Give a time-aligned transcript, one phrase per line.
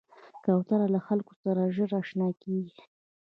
[0.43, 2.81] کوتره له خلکو سره ژر اشنا کېږي.